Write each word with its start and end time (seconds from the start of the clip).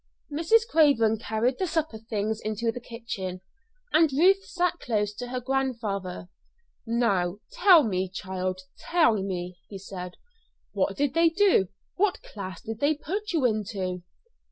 Mrs. 0.33 0.67
Craven 0.67 1.19
carried 1.19 1.59
the 1.59 1.67
supper 1.67 1.99
things 1.99 2.41
into 2.41 2.71
the 2.71 2.79
kitchen, 2.79 3.41
and 3.93 4.11
Ruth 4.11 4.43
sat 4.45 4.79
close 4.79 5.13
to 5.13 5.27
her 5.27 5.39
grandfather. 5.39 6.27
"Now, 6.87 7.37
tell 7.51 7.83
me, 7.83 8.09
child, 8.09 8.61
tell 8.79 9.13
me," 9.21 9.59
he 9.69 9.77
said. 9.77 10.15
"What 10.71 10.97
did 10.97 11.13
they 11.13 11.29
do? 11.29 11.67
What 11.97 12.19
class 12.23 12.63
did 12.63 12.79
they 12.79 12.95
put 12.95 13.31
you 13.31 13.45
into?" 13.45 14.01